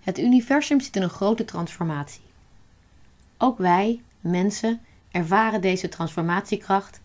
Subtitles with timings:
[0.00, 2.22] Het universum zit in een grote transformatie.
[3.38, 4.80] Ook wij, mensen,
[5.10, 7.00] ervaren deze transformatiekracht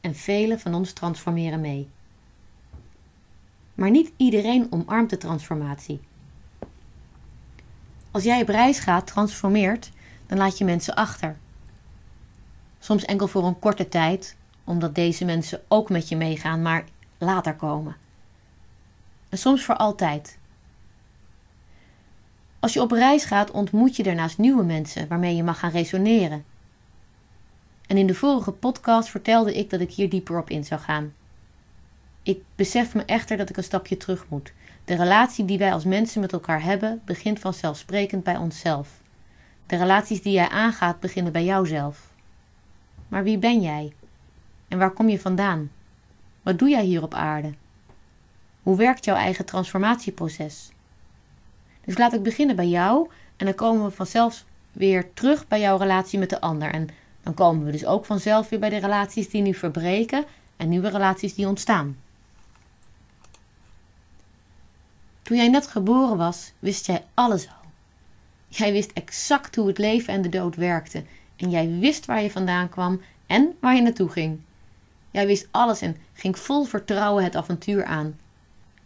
[0.00, 1.88] en velen van ons transformeren mee.
[3.74, 6.00] Maar niet iedereen omarmt de transformatie.
[8.10, 9.90] Als jij op reis gaat, transformeert,
[10.26, 11.36] dan laat je mensen achter.
[12.78, 16.84] Soms enkel voor een korte tijd, omdat deze mensen ook met je meegaan, maar
[17.18, 17.96] later komen.
[19.28, 20.38] En soms voor altijd.
[22.64, 26.44] Als je op reis gaat, ontmoet je daarnaast nieuwe mensen waarmee je mag gaan resoneren.
[27.86, 31.12] En in de vorige podcast vertelde ik dat ik hier dieper op in zou gaan.
[32.22, 34.52] Ik besef me echter dat ik een stapje terug moet.
[34.84, 38.88] De relatie die wij als mensen met elkaar hebben, begint vanzelfsprekend bij onszelf.
[39.66, 42.12] De relaties die jij aangaat, beginnen bij jouzelf.
[43.08, 43.92] Maar wie ben jij?
[44.68, 45.70] En waar kom je vandaan?
[46.42, 47.54] Wat doe jij hier op aarde?
[48.62, 50.73] Hoe werkt jouw eigen transformatieproces?
[51.84, 55.76] Dus laat ik beginnen bij jou en dan komen we vanzelf weer terug bij jouw
[55.76, 56.70] relatie met de ander.
[56.70, 56.88] En
[57.22, 60.24] dan komen we dus ook vanzelf weer bij de relaties die nu verbreken
[60.56, 61.96] en nieuwe relaties die ontstaan.
[65.22, 67.70] Toen jij net geboren was, wist jij alles al.
[68.48, 71.06] Jij wist exact hoe het leven en de dood werkten.
[71.36, 74.40] En jij wist waar je vandaan kwam en waar je naartoe ging.
[75.10, 78.18] Jij wist alles en ging vol vertrouwen het avontuur aan.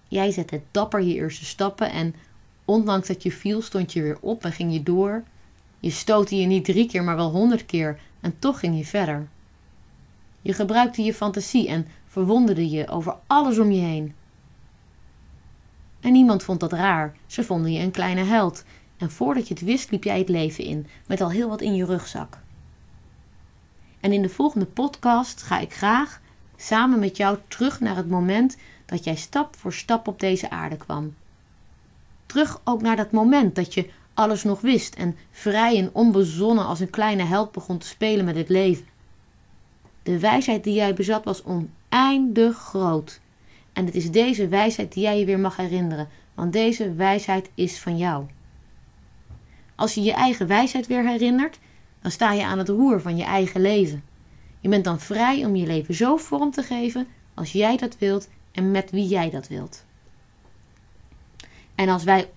[0.09, 2.15] Jij zette dapper je eerste stappen en
[2.69, 5.24] ondanks dat je viel, stond je weer op en ging je door.
[5.80, 9.28] Je stootte je niet drie keer, maar wel honderd keer en toch ging je verder.
[10.42, 14.14] Je gebruikte je fantasie en verwonderde je over alles om je heen.
[16.00, 17.16] En niemand vond dat raar.
[17.27, 18.64] Ze vonden je een kleine held.
[18.97, 21.75] En voordat je het wist, liep jij het leven in, met al heel wat in
[21.75, 22.38] je rugzak.
[24.00, 26.20] En in de volgende podcast ga ik graag
[26.56, 30.77] samen met jou terug naar het moment dat jij stap voor stap op deze aarde
[30.77, 31.14] kwam.
[32.29, 36.81] Terug ook naar dat moment dat je alles nog wist en vrij en onbezonnen als
[36.81, 38.87] een kleine held begon te spelen met het leven.
[40.03, 43.21] De wijsheid die jij bezat was oneindig groot.
[43.72, 47.78] En het is deze wijsheid die jij je weer mag herinneren, want deze wijsheid is
[47.78, 48.27] van jou.
[49.75, 51.59] Als je je eigen wijsheid weer herinnert,
[52.03, 54.05] dan sta je aan het roer van je eigen leven.
[54.61, 58.28] Je bent dan vrij om je leven zo vorm te geven als jij dat wilt
[58.53, 59.87] en met wie jij dat wilt.
[61.78, 62.31] En als wij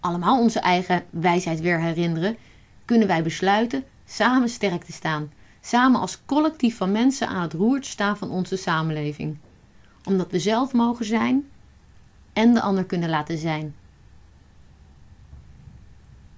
[0.00, 2.36] allemaal onze eigen wijsheid weer herinneren,
[2.84, 7.80] kunnen wij besluiten samen sterk te staan, samen als collectief van mensen aan het roer
[7.80, 9.38] te staan van onze samenleving
[10.04, 11.44] omdat we zelf mogen zijn
[12.32, 13.74] en de ander kunnen laten zijn.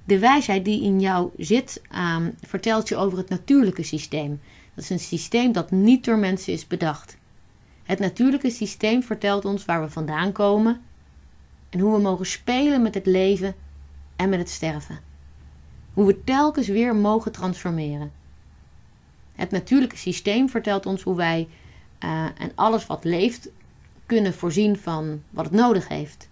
[0.04, 4.40] De wijsheid die in jou zit, uh, vertelt je over het natuurlijke systeem.
[4.74, 7.16] Dat is een systeem dat niet door mensen is bedacht.
[7.82, 10.80] Het natuurlijke systeem vertelt ons waar we vandaan komen
[11.72, 13.54] en hoe we mogen spelen met het leven
[14.16, 15.00] en met het sterven.
[15.92, 18.12] Hoe we telkens weer mogen transformeren.
[19.34, 21.48] Het natuurlijke systeem vertelt ons hoe wij
[22.04, 23.48] uh, en alles wat leeft
[24.06, 26.28] kunnen voorzien van wat het nodig heeft.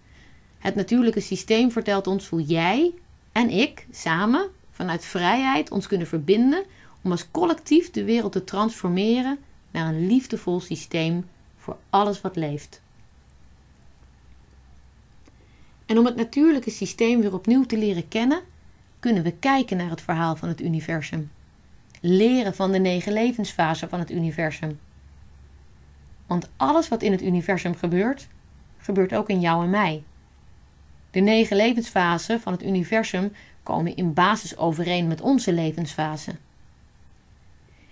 [0.59, 2.93] Het natuurlijke systeem vertelt ons hoe jij
[3.33, 6.65] en ik samen vanuit vrijheid ons kunnen verbinden
[7.03, 9.39] om als collectief de wereld te transformeren
[9.71, 12.81] naar een liefdevol systeem voor alles wat leeft.
[15.91, 18.41] En om het natuurlijke systeem weer opnieuw te leren kennen,
[19.01, 21.31] kunnen we kijken naar het verhaal van het universum.
[22.01, 24.79] Leren van de negen levensfasen van het universum.
[26.27, 28.29] Want alles wat in het universum gebeurt,
[28.79, 30.03] gebeurt ook in jou en mij.
[31.11, 36.35] De negen levensfasen van het universum komen in basis overeen met onze levensfase.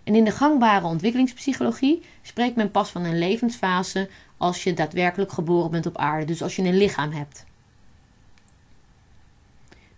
[0.05, 5.71] En in de gangbare ontwikkelingspsychologie spreekt men pas van een levensfase als je daadwerkelijk geboren
[5.71, 7.47] bent op aarde, dus als je een lichaam hebt.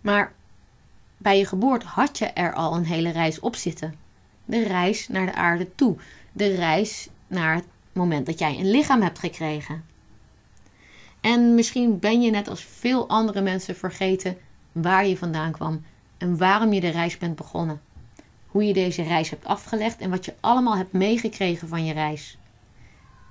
[0.01, 0.33] Maar
[1.17, 3.95] bij je geboorte had je er al een hele reis op zitten.
[4.45, 5.95] De reis naar de aarde toe,
[6.31, 9.83] de reis naar het moment dat jij een lichaam hebt gekregen.
[11.21, 14.37] En misschien ben je net als veel andere mensen vergeten
[14.71, 15.85] waar je vandaan kwam
[16.17, 17.81] en waarom je de reis bent begonnen.
[18.47, 22.37] Hoe je deze reis hebt afgelegd en wat je allemaal hebt meegekregen van je reis.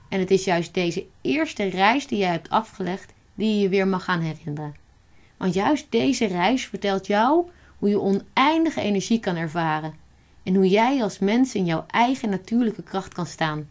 [0.08, 3.88] En het is juist deze eerste reis die jij hebt afgelegd die je je weer
[3.88, 4.79] mag gaan herinneren.
[5.40, 7.48] Want juist deze reis vertelt jou
[7.78, 9.94] hoe je oneindige energie kan ervaren
[10.42, 13.68] en hoe jij als mens in jouw eigen natuurlijke kracht kan staan.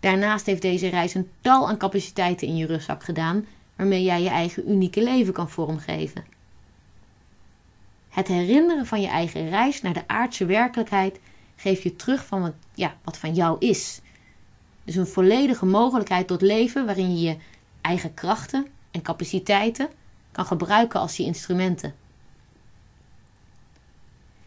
[0.00, 3.46] Daarnaast heeft deze reis een tal aan capaciteiten in je rugzak gedaan,
[3.76, 6.24] waarmee jij je eigen unieke leven kan vormgeven.
[8.08, 11.20] Het herinneren van je eigen reis naar de aardse werkelijkheid
[11.56, 14.00] geeft je terug van wat, ja, wat van jou is.
[14.84, 17.36] Dus een volledige mogelijkheid tot leven waarin je je
[17.80, 19.88] eigen krachten en capaciteiten
[20.32, 21.94] kan gebruiken als je instrumenten.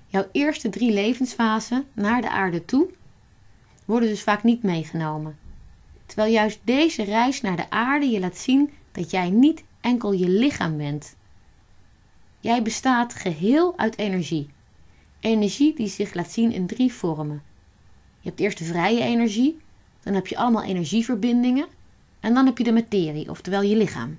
[0.08, 2.90] Jouw eerste drie levensfasen naar de aarde toe
[3.86, 5.38] worden dus vaak niet meegenomen.
[6.06, 10.30] Terwijl juist deze reis naar de aarde je laat zien dat jij niet enkel je
[10.30, 11.16] lichaam bent.
[12.40, 14.50] Jij bestaat geheel uit energie.
[15.20, 17.42] Energie die zich laat zien in drie vormen.
[18.20, 19.60] Je hebt eerst de vrije energie,
[20.04, 21.68] dan heb je allemaal energieverbindingen
[22.20, 24.18] en dan heb je de materie, oftewel je lichaam.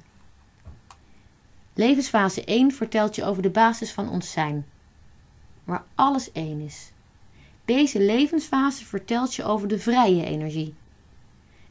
[1.75, 4.67] Levensfase 1 vertelt je over de basis van ons zijn,
[5.65, 6.93] waar alles één is.
[7.65, 10.75] Deze levensfase vertelt je over de vrije energie.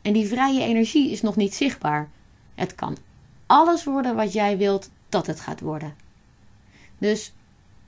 [0.01, 2.09] En die vrije energie is nog niet zichtbaar.
[2.55, 2.97] Het kan
[3.45, 5.95] alles worden wat jij wilt dat het gaat worden.
[6.97, 7.33] Dus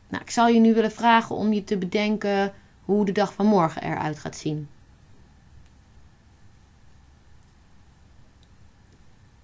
[0.08, 2.54] nou, ik zal je nu willen vragen om je te bedenken
[2.86, 4.70] hoe de dag van morgen eruit gaat zien.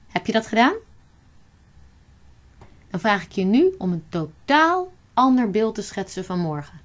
[0.08, 0.74] Heb je dat gedaan?
[2.92, 6.80] Dan vraag ik je nu om een totaal ander beeld te schetsen van morgen.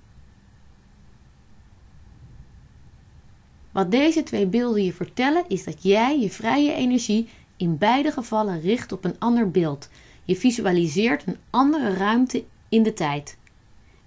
[3.73, 8.61] Wat deze twee beelden je vertellen is dat jij je vrije energie in beide gevallen
[8.61, 9.89] richt op een ander beeld.
[10.25, 13.39] Je visualiseert een andere ruimte in de tijd.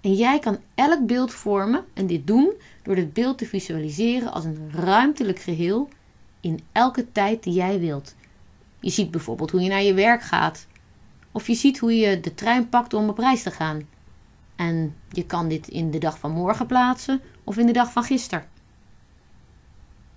[0.00, 2.52] En jij kan elk beeld vormen en dit doen
[2.82, 5.88] door het beeld te visualiseren als een ruimtelijk geheel
[6.40, 8.14] in elke tijd die jij wilt.
[8.80, 10.66] Je ziet bijvoorbeeld hoe je naar je werk gaat.
[11.32, 13.88] Of je ziet hoe je de trein pakt om op reis te gaan.
[14.56, 18.02] En je kan dit in de dag van morgen plaatsen of in de dag van
[18.02, 18.48] gisteren.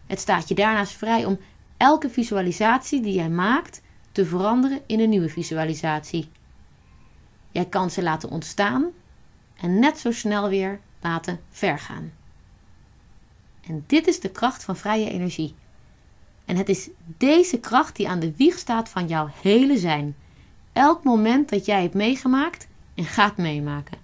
[0.07, 1.39] Het staat je daarnaast vrij om
[1.77, 3.81] elke visualisatie die jij maakt
[4.11, 6.29] te veranderen in een nieuwe visualisatie.
[7.51, 8.91] Jij kan ze laten ontstaan
[9.55, 12.11] en net zo snel weer laten vergaan.
[13.61, 15.55] En dit is de kracht van vrije energie.
[16.45, 20.15] En het is deze kracht die aan de wieg staat van jouw hele zijn.
[20.73, 23.97] Elk moment dat jij hebt meegemaakt en gaat meemaken.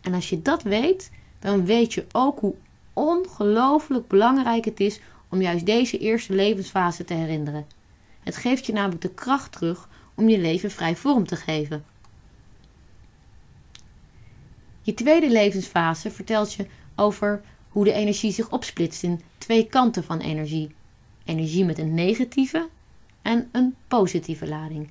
[0.00, 2.54] En als je dat weet, dan weet je ook hoe
[2.92, 7.66] ongelooflijk belangrijk het is om juist deze eerste levensfase te herinneren.
[8.22, 11.84] Het geeft je namelijk de kracht terug om je leven vrij vorm te geven.
[14.82, 16.66] Je tweede levensfase vertelt je
[16.96, 20.74] over hoe de energie zich opsplitst in twee kanten van energie:
[21.24, 22.68] energie met een negatieve
[23.22, 24.90] en een positieve lading.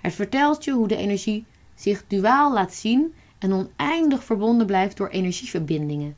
[0.00, 5.08] Het vertelt je hoe de energie zich duaal laat zien en oneindig verbonden blijft door
[5.08, 6.16] energieverbindingen.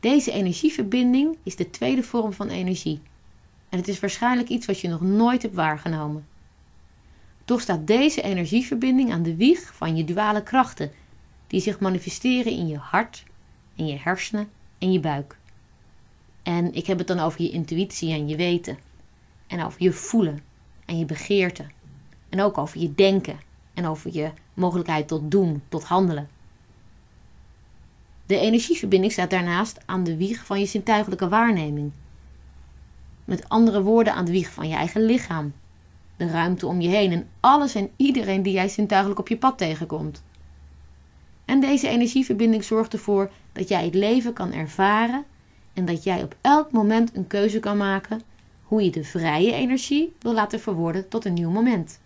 [0.00, 3.00] Deze energieverbinding is de tweede vorm van energie.
[3.68, 6.26] En het is waarschijnlijk iets wat je nog nooit hebt waargenomen.
[7.44, 10.90] Toch staat deze energieverbinding aan de wieg van je duale krachten,
[11.46, 13.24] die zich manifesteren in je hart,
[13.74, 15.36] in je hersenen en je buik.
[16.42, 18.78] En ik heb het dan over je intuïtie en je weten,
[19.46, 20.40] en over je voelen
[20.84, 21.66] en je begeerte,
[22.32, 23.40] en ook over je denken
[23.74, 26.28] en over je mogelijkheid tot doen, tot handelen.
[28.26, 31.92] De energieverbinding staat daarnaast aan de wieg van je zintuigelijke waarneming.
[33.24, 35.52] Met andere woorden aan de wieg van je eigen lichaam.
[36.16, 39.58] De ruimte om je heen en alles en iedereen die jij zintuigelijk op je pad
[39.58, 40.22] tegenkomt.
[41.44, 45.24] En deze energieverbinding zorgt ervoor dat jij het leven kan ervaren
[45.72, 48.20] en dat jij op elk moment een keuze kan maken
[48.62, 52.00] hoe je de vrije energie wil laten verwoorden tot een nieuw moment.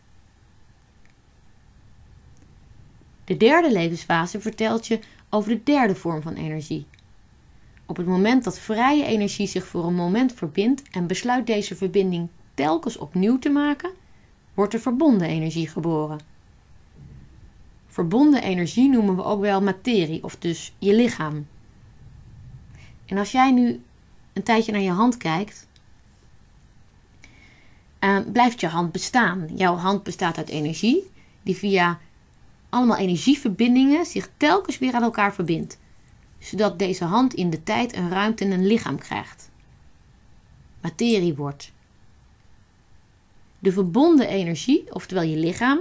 [3.26, 4.98] De derde levensfase vertelt je
[5.30, 6.86] over de derde vorm van energie.
[7.86, 12.28] Op het moment dat vrije energie zich voor een moment verbindt en besluit deze verbinding
[12.54, 13.90] telkens opnieuw te maken,
[14.54, 16.18] wordt er verbonden energie geboren.
[17.86, 21.46] Verbonden energie noemen we ook wel materie, of dus je lichaam.
[23.06, 23.82] En als jij nu
[24.32, 25.68] een tijdje naar je hand kijkt,
[28.00, 29.48] uh, blijft je hand bestaan.
[29.54, 31.10] Jouw hand bestaat uit energie,
[31.42, 31.98] die via
[32.76, 35.78] allemaal energieverbindingen zich telkens weer aan elkaar verbindt,
[36.38, 39.50] zodat deze hand in de tijd een ruimte en een lichaam krijgt.
[40.80, 41.72] Materie wordt.
[43.58, 45.78] De verbonden energie, oftewel je lichaam,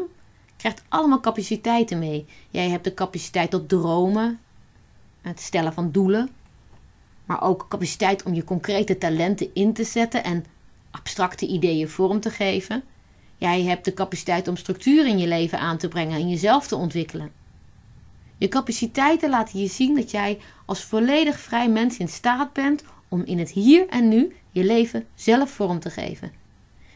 [0.57, 2.25] krijgt allemaal capaciteiten mee.
[2.49, 4.39] Jij hebt de capaciteit tot dromen,
[5.21, 6.29] het stellen van doelen,
[7.25, 10.45] maar ook capaciteit om je concrete talenten in te zetten en
[10.91, 12.83] abstracte ideeën vorm te geven.
[13.38, 16.75] Jij hebt de capaciteit om structuur in je leven aan te brengen en jezelf te
[16.75, 17.32] ontwikkelen.
[18.38, 23.24] Je capaciteiten laten je zien dat jij als volledig vrij mens in staat bent om
[23.24, 26.32] in het hier en nu je leven zelf vorm te geven.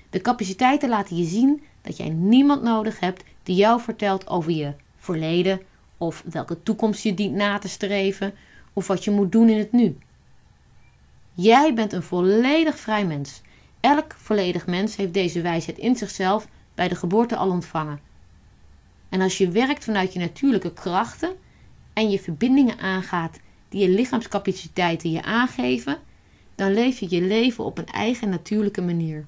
[0.10, 4.74] De capaciteiten laten je zien dat jij niemand nodig hebt die jou vertelt over je
[4.98, 5.62] verleden
[5.98, 8.34] of welke toekomst je dient na te streven
[8.74, 9.98] of wat je moet doen in het nu.
[11.34, 13.42] Jij bent een volledig vrij mens
[13.80, 18.00] Elk volledig mens heeft deze wijsheid in zichzelf bij de geboorte al ontvangen.
[19.10, 21.36] En als je werkt vanuit je natuurlijke krachten
[21.94, 25.98] en je verbindingen aangaat die je lichaamscapaciteiten je aangeven,
[26.56, 29.26] dan leef je je leven op een eigen natuurlijke manier.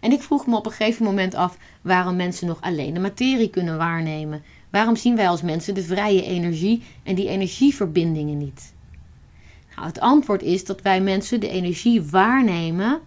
[0.00, 3.50] En ik vroeg me op een gegeven moment af waarom mensen nog alleen de materie
[3.50, 4.42] kunnen waarnemen.
[4.70, 8.74] Waarom zien wij als mensen de vrije energie en die energieverbindingen niet?
[9.76, 13.00] Nou, het antwoord is dat wij mensen de energie waarnemen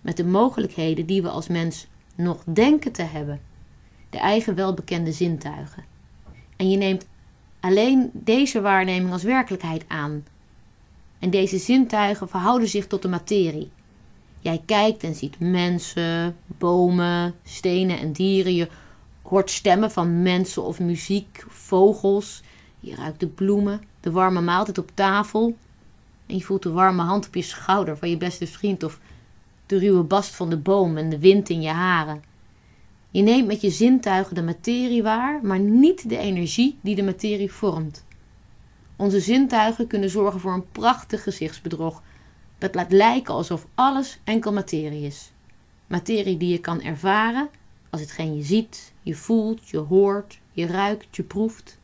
[0.00, 3.40] met de mogelijkheden die we als mens nog denken te hebben.
[4.10, 5.84] De eigen welbekende zintuigen.
[6.56, 7.06] En je neemt
[7.60, 10.24] alleen deze waarneming als werkelijkheid aan.
[11.18, 13.70] En deze zintuigen verhouden zich tot de materie.
[14.40, 18.54] Jij kijkt en ziet mensen, bomen, stenen en dieren.
[18.54, 18.68] Je
[19.22, 22.42] hoort stemmen van mensen of muziek, vogels.
[22.80, 25.56] Je ruikt de bloemen, de warme maaltijd op tafel.
[26.28, 29.00] En je voelt de warme hand op je schouder van je beste vriend of
[29.66, 32.22] de ruwe bast van de boom en de wind in je haren.
[33.10, 37.52] Je neemt met je zintuigen de materie waar, maar niet de energie die de materie
[37.52, 38.04] vormt.
[38.96, 42.02] Onze zintuigen kunnen zorgen voor een prachtig gezichtsbedrog
[42.58, 45.32] dat laat lijken alsof alles enkel materie is.
[45.86, 47.48] Materie die je kan ervaren
[47.90, 51.78] als hetgeen je ziet, je voelt, je hoort, je ruikt, je proeft.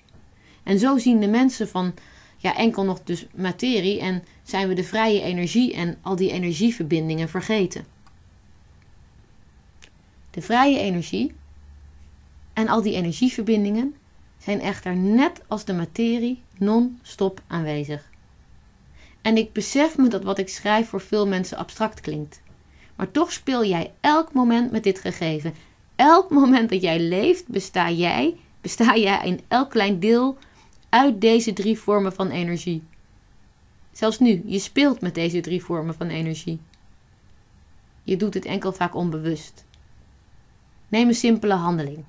[0.63, 1.95] En zo zien de mensen van
[2.37, 7.29] ja, enkel nog dus materie en zijn we de vrije energie en al die energieverbindingen
[7.29, 7.85] vergeten.
[10.31, 11.35] De vrije energie
[12.53, 13.95] en al die energieverbindingen
[14.39, 18.11] zijn echter net als de materie non-stop aanwezig.
[19.23, 22.43] En ik besef me dat wat ik schrijf voor veel mensen abstract klinkt.
[22.97, 25.55] Maar toch speel jij elk moment met dit gegeven.
[25.97, 30.39] Elk moment dat jij leeft, besta jij, besta jij in elk klein deel
[30.89, 32.83] uit deze drie vormen van energie.
[33.95, 36.61] Zelfs nu, je speelt met deze drie vormen van energie.
[38.03, 39.65] Je doet het enkel vaak onbewust.
[40.89, 42.05] Neem een simpele handeling.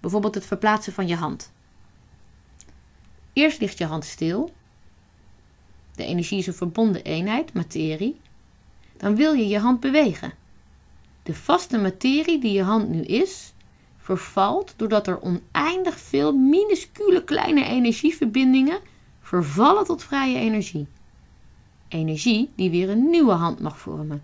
[0.00, 1.52] Bijvoorbeeld het verplaatsen van je hand.
[3.32, 4.52] Eerst ligt je hand stil.
[5.94, 8.20] De energie is een verbonden eenheid, materie.
[8.96, 10.32] Dan wil je je hand bewegen.
[11.22, 13.52] De vaste materie die je hand nu is,
[13.98, 18.80] vervalt doordat er oneindig veel minuscule kleine energieverbindingen
[19.28, 20.86] vervallen tot vrije energie.
[21.88, 24.22] Energie die weer een nieuwe hand mag vormen.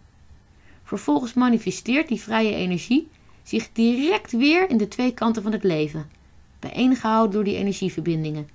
[0.82, 3.08] Vervolgens manifesteert die vrije energie
[3.42, 6.10] zich direct weer in de twee kanten van het leven,
[6.58, 8.48] bijeengehouden door die energieverbindingen,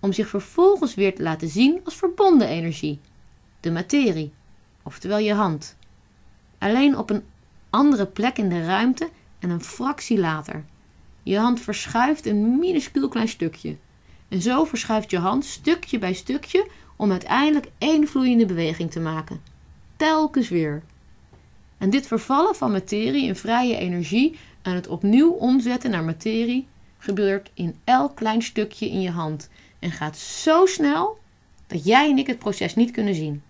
[0.00, 3.00] om zich vervolgens weer te laten zien als verbonden energie,
[3.60, 4.32] de materie,
[4.82, 5.76] oftewel je hand.
[6.58, 7.24] Alleen op een
[7.70, 9.08] andere plek in de ruimte
[9.38, 10.64] en een fractie later.
[11.22, 13.76] Je hand verschuift een minuscuul klein stukje.
[14.28, 16.66] En zo verschuift je hand stukje bij stukje
[16.96, 19.42] om uiteindelijk één vloeiende beweging te maken.
[19.96, 20.82] Telkens weer.
[21.78, 26.66] En dit vervallen van materie in vrije energie en het opnieuw omzetten naar materie
[26.98, 31.18] gebeurt in elk klein stukje in je hand en gaat zo snel
[31.66, 33.42] dat jij en ik het proces niet kunnen zien.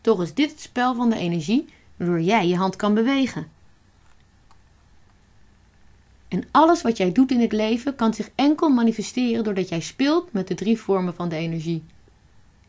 [0.00, 3.48] Toch is dit het spel van de energie waardoor jij je hand kan bewegen.
[6.36, 10.32] En alles wat jij doet in het leven kan zich enkel manifesteren doordat jij speelt
[10.32, 11.84] met de drie vormen van de energie.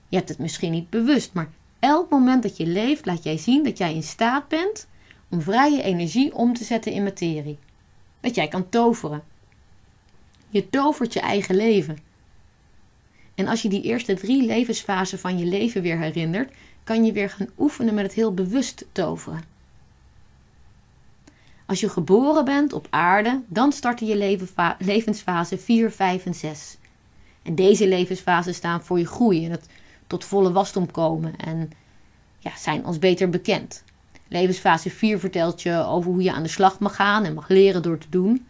[0.08, 3.64] Je hebt het misschien niet bewust, maar elk moment dat je leeft laat jij zien
[3.64, 4.88] dat jij in staat bent
[5.30, 7.58] om vrije energie om te zetten in materie.
[8.20, 9.24] Dat jij kan toveren.
[10.50, 11.98] Je tovert je eigen leven.
[13.36, 17.30] En als je die eerste drie levensfasen van je leven weer herinnert, kan je weer
[17.30, 19.57] gaan oefenen met het heel bewust toveren.
[21.68, 24.44] Als je geboren bent op aarde, dan starten je
[24.80, 26.78] levensfase 4, 5 en 6.
[27.44, 29.70] En deze levensfasen staan voor je groei en het
[30.08, 31.72] tot volle wasdom komen en
[32.40, 33.84] ja, zijn ons beter bekend.
[34.28, 37.82] Levensfase 4 vertelt je over hoe je aan de slag mag gaan en mag leren
[37.82, 38.46] door te doen.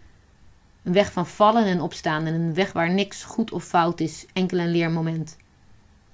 [0.84, 4.26] Een weg van vallen en opstaan en een weg waar niks goed of fout is,
[4.34, 5.38] enkel een leermoment.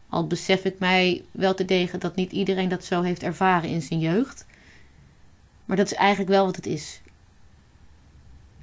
[0.10, 3.82] Al besef ik mij wel te degen dat niet iedereen dat zo heeft ervaren in
[3.82, 4.46] zijn jeugd.
[5.66, 7.02] Maar dat is eigenlijk wel wat het is.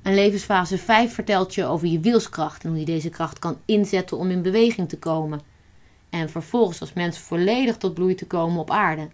[0.03, 4.17] En levensfase 5 vertelt je over je wilskracht en hoe je deze kracht kan inzetten
[4.17, 5.41] om in beweging te komen.
[6.11, 9.09] En vervolgens als mens volledig tot bloei te komen op aarde.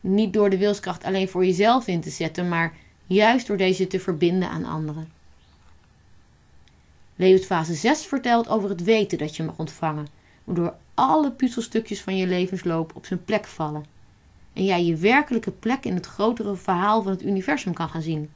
[0.00, 2.74] Niet door de wilskracht alleen voor jezelf in te zetten, maar
[3.06, 5.12] juist door deze te verbinden aan anderen.
[7.16, 10.06] Levensfase 6 vertelt over het weten dat je mag ontvangen,
[10.44, 13.95] waardoor alle puzzelstukjes van je levensloop op zijn plek vallen
[14.56, 18.30] en jij je werkelijke plek in het grotere verhaal van het universum kan gaan zien.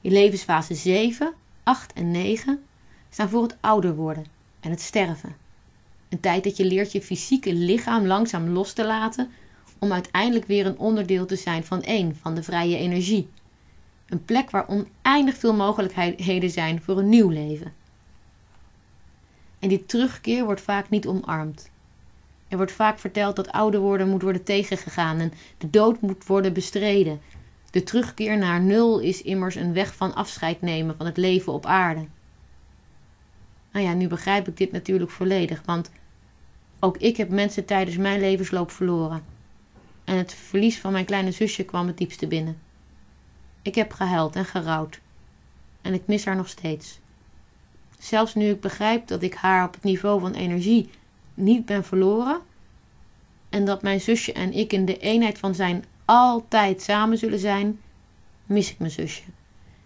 [0.00, 2.62] Je levensfase 7, 8 en 9
[3.10, 4.26] staan voor het ouder worden
[4.60, 5.36] en het sterven.
[6.08, 9.30] Een tijd dat je leert je fysieke lichaam langzaam los te laten
[9.78, 13.28] om uiteindelijk weer een onderdeel te zijn van één, van de vrije energie,
[14.08, 17.72] Een plek waar oneindig veel mogelijkheden zijn voor een nieuw leven.
[19.58, 21.72] En die terugkeer wordt vaak niet omarmd.
[22.54, 26.52] Er wordt vaak verteld dat ouder worden moet worden tegengegaan en de dood moet worden
[26.52, 27.20] bestreden.
[27.70, 31.66] De terugkeer naar nul is immers een weg van afscheid nemen van het leven op
[31.66, 32.06] aarde.
[33.72, 35.90] Nou ja, nu begrijp ik dit natuurlijk volledig, want
[36.80, 39.22] ook ik heb mensen tijdens mijn levensloop verloren.
[40.04, 42.58] En het verlies van mijn kleine zusje kwam het diepste binnen.
[43.62, 45.00] Ik heb gehuild en gerouwd.
[45.82, 46.98] En ik mis haar nog steeds.
[47.98, 50.90] Zelfs nu ik begrijp dat ik haar op het niveau van energie
[51.34, 52.40] niet ben verloren.
[53.48, 57.80] En dat mijn zusje en ik in de eenheid van zijn altijd samen zullen zijn,
[58.46, 59.22] mis ik mijn zusje.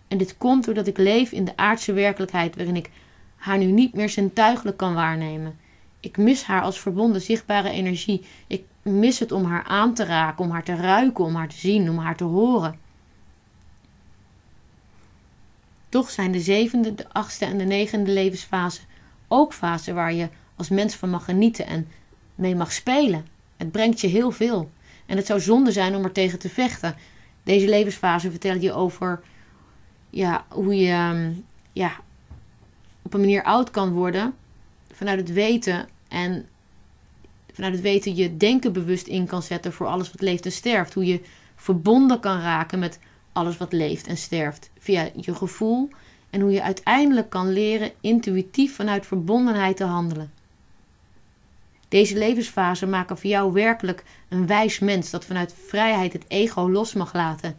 [0.09, 2.91] En dit komt doordat ik leef in de aardse werkelijkheid waarin ik
[3.37, 5.59] haar nu niet meer zintuigelijk kan waarnemen.
[6.01, 8.25] Ik mis haar als verbonden zichtbare energie.
[8.47, 11.57] Ik mis het om haar aan te raken, om haar te ruiken, om haar te
[11.57, 12.79] zien, om haar te horen.
[15.89, 18.81] Toch zijn de zevende, de achtste en de negende levensfase
[19.29, 21.89] ook fasen waar je als mens van mag genieten en
[22.35, 23.27] mee mag spelen.
[23.57, 24.71] Het brengt je heel veel.
[25.07, 26.97] En het zou zonde zijn om er tegen te vechten.
[27.43, 29.21] Deze levensfase vertelt je over
[30.11, 31.33] ja, hoe je ehm,
[31.73, 31.93] ja,
[33.03, 34.35] op een manier oud kan worden
[34.93, 36.47] vanuit het weten en
[37.53, 40.95] vanuit het weten je denken bewust in kan zetten voor alles wat leeft en sterft.
[40.95, 41.21] Hoe je
[41.57, 42.99] verbonden kan raken met
[43.33, 45.89] alles wat leeft en sterft via je gevoel
[46.31, 50.33] en hoe je uiteindelijk kan leren intuïtief vanuit verbondenheid te handelen.
[51.89, 56.93] Deze levensfase maken voor jou werkelijk een wijs mens dat vanuit vrijheid het ego los
[56.93, 57.57] mag laten.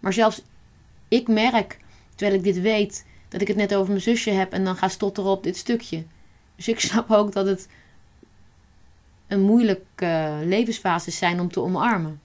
[0.00, 0.42] Maar zelfs
[1.08, 1.78] ik merk,
[2.14, 4.88] terwijl ik dit weet, dat ik het net over mijn zusje heb en dan ga
[4.88, 6.04] stotteren op dit stukje.
[6.56, 7.68] Dus ik snap ook dat het
[9.26, 12.20] een moeilijke levensfase zijn om te omarmen.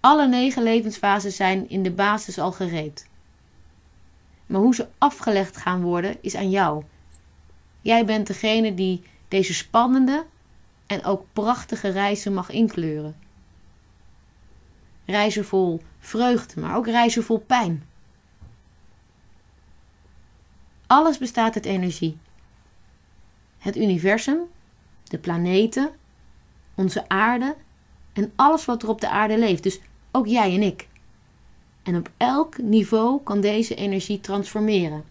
[0.00, 3.08] Alle negen levensfases zijn in de basis al gereed.
[4.46, 6.84] Maar hoe ze afgelegd gaan worden is aan jou.
[7.86, 10.26] Jij bent degene die deze spannende
[10.86, 13.16] en ook prachtige reizen mag inkleuren.
[15.04, 17.84] Reizen vol vreugde, maar ook reizen vol pijn.
[20.86, 22.18] Alles bestaat uit energie.
[23.58, 24.38] Het universum,
[25.04, 25.90] de planeten,
[26.74, 27.56] onze aarde
[28.12, 29.62] en alles wat er op de aarde leeft.
[29.62, 29.80] Dus
[30.12, 30.88] ook jij en ik.
[31.82, 35.04] En op elk niveau kan deze energie transformeren.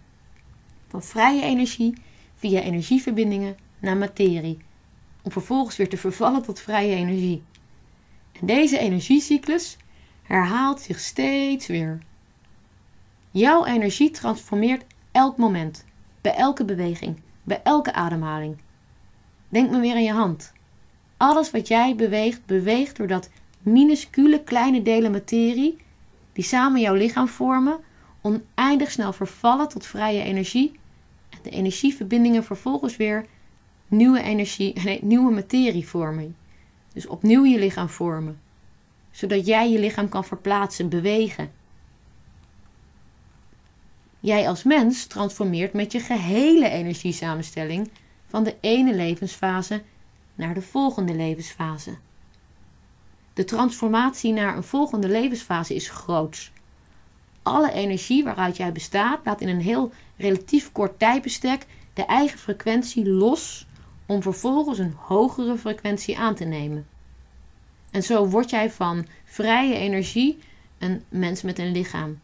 [0.87, 2.03] Van vrije energie
[2.45, 4.57] via energieverbindingen naar materie,
[5.21, 7.43] om vervolgens weer te vervallen tot vrije energie.
[8.39, 9.77] En deze energiecyclus
[10.23, 11.99] herhaalt zich steeds weer.
[13.31, 15.85] Jouw energie transformeert elk moment,
[16.21, 18.57] bij elke beweging, bij elke ademhaling.
[19.49, 20.53] Denk maar weer aan je hand.
[21.17, 23.29] Alles wat jij beweegt, beweegt doordat
[23.59, 25.77] minuscule kleine delen materie,
[26.33, 27.79] die samen jouw lichaam vormen,
[28.21, 30.79] oneindig snel vervallen tot vrije energie
[31.41, 33.25] de energieverbindingen vervolgens weer
[33.87, 36.35] nieuwe energie, nee, nieuwe materie vormen.
[36.93, 38.39] Dus opnieuw je lichaam vormen,
[39.11, 41.51] zodat jij je lichaam kan verplaatsen, bewegen.
[44.19, 47.89] Jij als mens transformeert met je gehele energiesamenstelling
[48.27, 49.83] van de ene levensfase
[50.35, 51.97] naar de volgende levensfase.
[53.33, 56.51] De transformatie naar een volgende levensfase is groots.
[57.43, 63.09] Alle energie waaruit jij bestaat laat in een heel relatief kort tijdbestek de eigen frequentie
[63.09, 63.67] los
[64.05, 66.87] om vervolgens een hogere frequentie aan te nemen.
[67.91, 70.39] En zo word jij van vrije energie
[70.77, 72.19] een mens met een lichaam.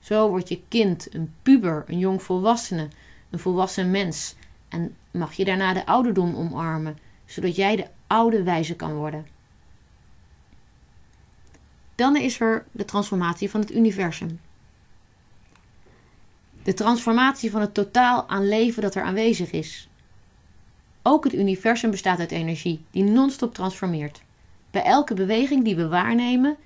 [0.00, 2.88] Zo word je kind, een puber, een jong volwassene,
[3.30, 4.34] een volwassen mens
[4.68, 9.26] en mag je daarna de ouderdom omarmen, zodat jij de oude wijze kan worden.
[11.94, 14.40] Dan is er de transformatie van het universum.
[16.62, 19.88] De transformatie van het totaal aan leven dat er aanwezig is.
[21.02, 24.22] Ook het universum bestaat uit energie die non-stop transformeert.
[24.70, 26.56] Bij elke beweging die we waarnemen,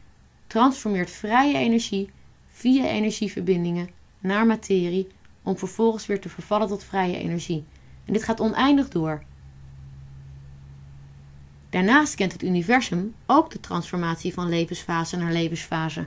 [0.46, 2.10] transformeert vrije energie
[2.48, 5.08] via energieverbindingen naar materie
[5.42, 7.64] om vervolgens weer te vervallen tot vrije energie.
[8.04, 9.22] En dit gaat oneindig door.
[11.70, 16.06] Daarnaast kent het universum ook de transformatie van levensfase naar levensfase.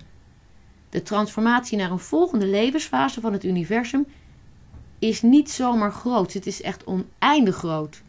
[0.90, 4.06] De transformatie naar een volgende levensfase van het universum
[5.00, 8.02] is niet zomaar groot, het is echt oneindig groot.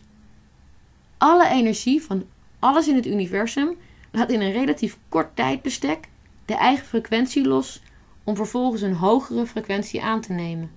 [1.18, 2.24] Alle energie van
[2.58, 3.76] alles in het universum
[4.10, 6.08] laat in een relatief kort tijdbestek
[6.44, 7.82] de eigen frequentie los
[8.24, 10.70] om vervolgens een hogere frequentie aan te nemen.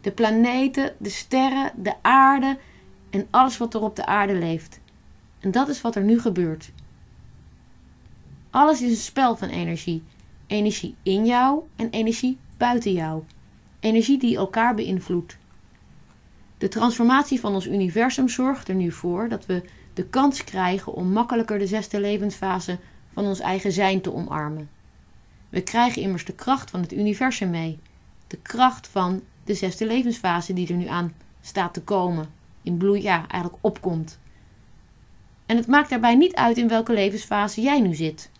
[0.00, 2.58] De planeten, de sterren, de aarde
[3.10, 4.80] en alles wat er op de aarde leeft.
[5.40, 6.72] En dat is wat er nu gebeurt.
[8.50, 10.02] Alles is een spel van energie.
[10.46, 13.22] Energie in jou en energie buiten jou.
[13.80, 15.36] Energie die elkaar beïnvloedt.
[16.58, 19.62] De transformatie van ons universum zorgt er nu voor dat we
[19.94, 22.78] de kans krijgen om makkelijker de zesde levensfase
[23.12, 24.68] van ons eigen zijn te omarmen.
[25.48, 27.78] We krijgen immers de kracht van het universum mee.
[28.26, 32.26] De kracht van de zesde levensfase die er nu aan staat te komen.
[32.62, 34.18] In bloei, ja, eigenlijk opkomt.
[35.46, 38.30] En het maakt daarbij niet uit in welke levensfase jij nu zit.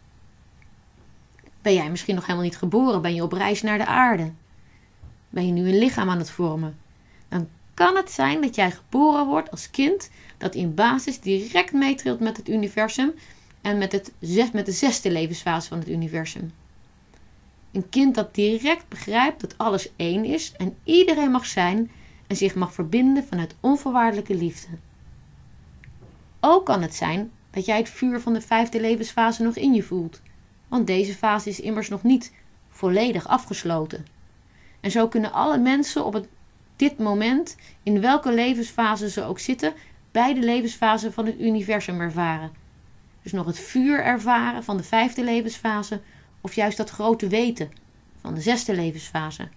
[1.67, 3.03] Ben jij misschien nog helemaal niet geboren?
[3.03, 4.33] Ben je op reis naar de aarde?
[5.29, 6.79] Ben je nu een lichaam aan het vormen?
[7.29, 12.21] Dan kan het zijn dat jij geboren wordt als kind dat in basis direct meetrilt
[12.21, 13.15] met het universum
[13.61, 14.13] en met, het,
[14.53, 16.53] met de zesde levensfase van het universum.
[17.73, 21.91] Een kind dat direct begrijpt dat alles één is en iedereen mag zijn
[22.27, 24.69] en zich mag verbinden vanuit onvoorwaardelijke liefde.
[26.41, 29.83] Ook kan het zijn dat jij het vuur van de vijfde levensfase nog in je
[29.83, 30.21] voelt,
[30.69, 32.33] want deze fase is immers nog niet
[32.69, 34.07] volledig afgesloten.
[34.81, 36.29] En zo kunnen alle mensen op het,
[36.77, 39.75] dit moment, in welke levensfase ze ook zitten,
[40.11, 42.51] beide levensfasen van het universum ervaren.
[43.23, 46.01] Dus nog het vuur ervaren van de vijfde levensfase,
[46.41, 47.71] of juist dat grote weten
[48.21, 49.49] van de zesde levensfase.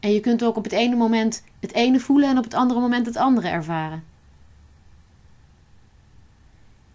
[0.00, 2.80] En je kunt ook op het ene moment het ene voelen en op het andere
[2.80, 4.04] moment het andere ervaren.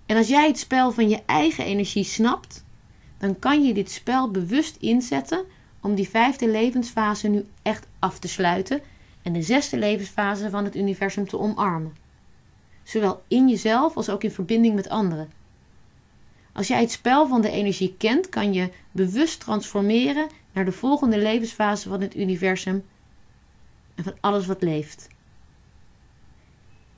[0.06, 2.64] En als jij het spel van je eigen energie snapt,
[3.22, 5.44] dan kan je dit spel bewust inzetten
[5.82, 8.82] om die vijfde levensfase nu echt af te sluiten
[9.22, 11.96] en de zesde levensfase van het universum te omarmen.
[12.84, 15.32] Zowel in jezelf als ook in verbinding met anderen.
[16.54, 21.18] Als jij het spel van de energie kent, kan je bewust transformeren naar de volgende
[21.18, 22.86] levensfase van het universum
[23.96, 25.08] en van alles wat leeft.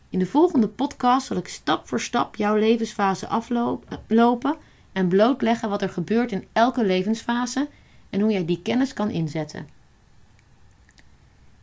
[0.10, 4.58] In de volgende podcast zal ik stap voor stap jouw levensfase aflopen
[4.94, 7.68] en blootleggen wat er gebeurt in elke levensfase
[8.10, 9.68] en hoe jij die kennis kan inzetten.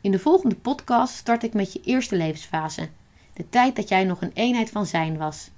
[0.00, 2.88] In de volgende podcast start ik met je eerste levensfase,
[3.32, 5.50] de tijd dat jij nog een eenheid van zijn was.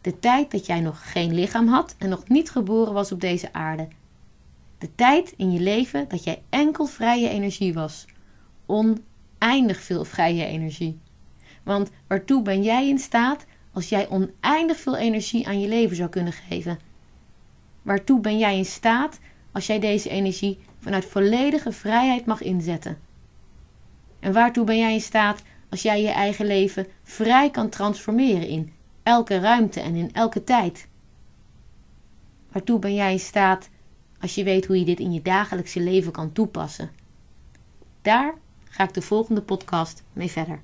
[0.00, 3.52] De tijd dat jij nog geen lichaam had en nog niet geboren was op deze
[3.52, 3.88] aarde.
[4.78, 8.06] De tijd in je leven dat jij enkel vrije energie was.
[8.66, 10.98] Oneindig veel vrije energie.
[11.62, 16.08] Want waartoe ben jij in staat als jij oneindig veel energie aan je leven zou
[16.08, 16.78] kunnen geven?
[17.84, 19.18] Waartoe ben jij in staat
[19.52, 22.98] als jij deze energie vanuit volledige vrijheid mag inzetten?
[24.20, 28.72] En waartoe ben jij in staat als jij je eigen leven vrij kan transformeren in
[29.02, 30.88] elke ruimte en in elke tijd?
[32.52, 33.68] Waartoe ben jij in staat
[34.20, 36.90] als je weet hoe je dit in je dagelijkse leven kan toepassen?
[38.02, 40.60] Daar ga ik de volgende podcast mee verder.